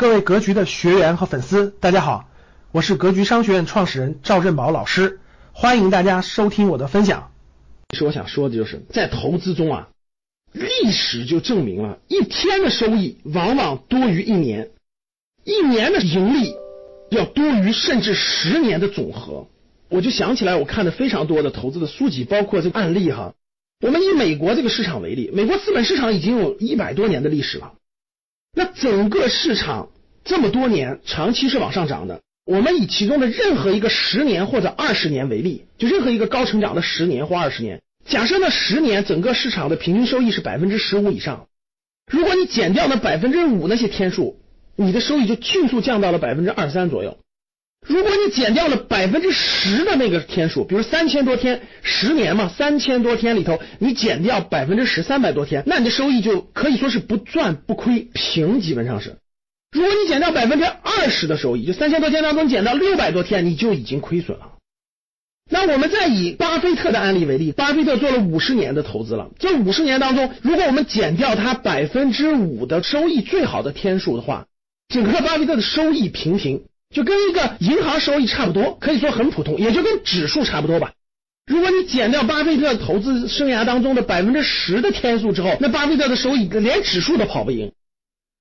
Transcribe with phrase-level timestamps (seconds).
[0.00, 2.26] 各位格局的学员和粉丝，大家好，
[2.72, 5.20] 我是格局商学院创始人赵振宝老师，
[5.52, 7.32] 欢迎大家收听我的分享。
[7.90, 9.88] 其实我想说的就是，在投资中啊，
[10.52, 14.70] 历史就证明了，一天的收益往往多于一年，
[15.44, 16.54] 一年的盈利
[17.10, 19.48] 要多于甚至十年的总和。
[19.90, 23.34] 我就想起来，我看的非常多的投资的书籍，包括这个案例哈。
[23.84, 27.74] 我们以美国这个市场为例，美国资本市场已经有一百多年的历史了。
[28.52, 29.90] 那整个市场
[30.24, 32.20] 这么多年长期是往上涨的。
[32.44, 41.46] 我们以其中的任何一个十年或者二十年为例，就任何一个高成长的十年或二十年，假设那十年整个市场的平均收益是百分之十五以上，
[42.10, 44.40] 如果你减掉那百分之五那些天数，
[44.74, 47.18] 你的收益就迅速降到了百分之二三左右。
[47.86, 59.16] 如果你减掉了百分之十的那个天数，比如三千多天，十年嘛，三千多天里头，你减掉百分之十，三百多天，那你的收益就可以说是不赚不亏，平基本上是。
[59.72, 64.52] 如果你减掉百分之二十的收益，就三千多天当中减到六百多天，你就已经亏损了。
[65.50, 74.46] 那我们再以巴菲特的案例为例，巴菲特做了五十年的投资了，这五十年当中，如果我们减掉他百分之五的收益最好的天数的话，
[74.88, 76.64] 整个巴菲特的收益平平。
[76.94, 80.92] 就跟一个银行收益差不多，可以说很普通，也就跟指数差不多吧。
[81.46, 87.72] 如果你减掉巴菲特投资生涯当中的百分之十的天数之后，那巴菲特的收益连指数都跑不赢。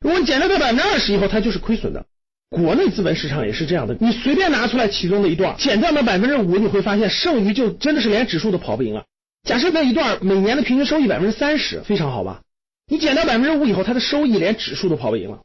[0.00, 2.06] 如果你减掉到百分之二十以后，它就是亏损的。
[2.48, 9.04] 国内资本市场也是这样的，你随便拿出来其中的一段，减掉那百分之五，你会发现剩余就真的是连指数都跑不赢了。
[9.42, 12.42] 假设那一段每年的平均收益百分之三十，非常好吧？
[12.88, 15.40] 你减掉百分之五以后，它的收益连指数都跑不赢了。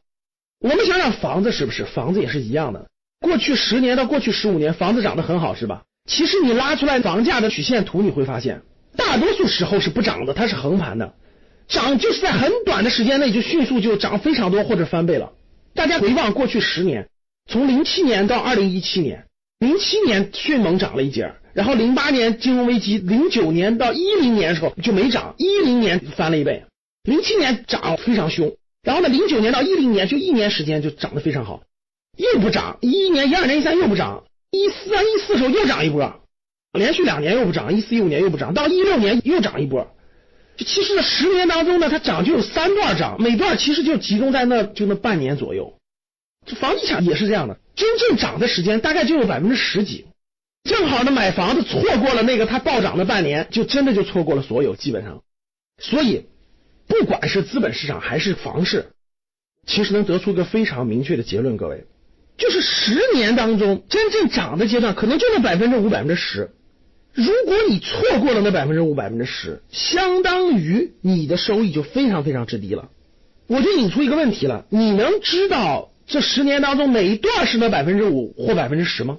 [0.60, 1.84] 我们想想房子是不是？
[1.84, 2.88] 房子也是一样的。
[3.22, 5.82] 过去十年到过去十五年，房子涨得很好，是吧？
[6.10, 8.60] 其实你拉出来房价的曲线图，你会发现，
[8.96, 11.14] 大多数时候是不涨的，它是横盘的，
[11.68, 15.32] 涨就是在很短的时间内就迅速就涨非常多或者翻倍了。
[15.72, 17.08] 大家回望过去十年，
[17.48, 19.24] 从零七年到二零一七年，
[19.60, 26.64] 零七年迅猛涨了一截，然后零八年金融危机，零九年到一零年的时候就没涨，一零年翻了一倍，
[27.04, 31.62] 零七年涨非常凶，然后呢，零九年到一零年就一年时间就涨得非常好。
[32.16, 36.20] 又不涨，一一年、一二年、一三又不涨，一四啊、一四时候又涨一波，
[36.72, 39.94] 连续两年又不涨，一四一五年又不涨，到一六年又涨一波。
[40.56, 45.78] 就其实这十年当中呢，它涨就有三段涨，每段其实就集中在那就那半年左右。
[46.44, 50.06] 这房地产也是这样的，真正涨的时间大概就有百分之十几，
[50.64, 55.22] 正好呢买房子错过了那个它暴涨的半年，就真的就错过了所有，基本上。
[55.78, 56.26] 所以
[56.86, 58.90] 不管是资本市场还是房市，
[59.66, 61.86] 其实能得出一个非常明确的结论，各位。
[62.36, 66.50] 就是十年当中真正涨的阶段，可能就那百分之五、百分之十。
[67.14, 72.88] 如果你错过了那百分之五、百分之十，相当于你的收益就非常非常之低了。
[73.46, 79.18] 我就引出一个问题了：你能知道这十年当中哪一段是那百分之五或百分之十吗？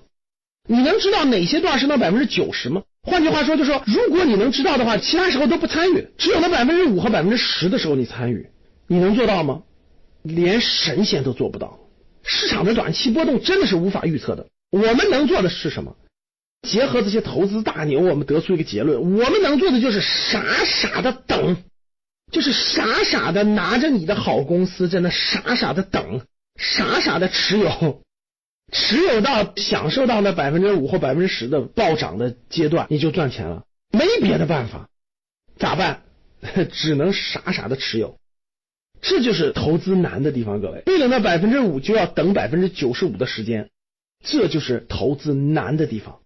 [0.67, 2.81] 你能知道哪些段是那百分之九十吗？
[3.03, 8.47] 换句话说，就说，如果你能知道的话，其他时候都不参与，只有那百分之五和百分之十的时候你参与，
[8.87, 9.61] 你能做到吗？
[10.23, 11.79] 连神仙都做不到。
[12.23, 14.47] 市场的短期波动真的是无法预测的。
[14.71, 15.95] 我们能做的是什么？
[16.67, 21.57] 结合这些投资大牛，我们得出一个结论：我们能做的就是傻傻的等，
[22.31, 26.21] 就是傻傻的拿着你的好公司，在那傻傻的等，
[26.57, 28.01] 傻傻的持有，
[28.71, 33.63] 持有到享受到那百分之五或百分之十的暴涨的阶段，你就赚钱了。
[33.91, 34.87] 没别的办法，
[35.57, 36.03] 咋办？
[36.71, 38.17] 只能傻傻的持有。
[39.03, 43.69] 这就是投资难的地方，各位，为了那百分之五就要等百分之九十五的时间，
[44.23, 46.19] 这就是投资难的地方。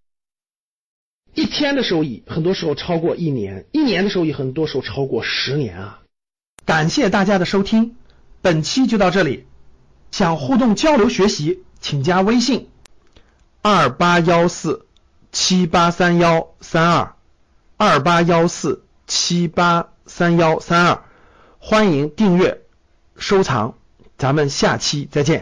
[1.34, 6.04] 一天的收益，很多时候超过一年；一年的收益，很多时候超过十年啊！
[6.66, 7.96] 感谢大家的收听，
[8.44, 9.46] 本期就到这里。
[10.12, 12.70] 想互动交流学习，请加微信
[13.64, 14.86] 二八幺四
[15.32, 17.16] 七八三幺三二
[17.76, 21.04] 二八幺四七八三幺三二，
[21.58, 22.62] 欢迎订阅。
[23.18, 23.74] 收藏，
[24.18, 25.36] 咱们下期再见。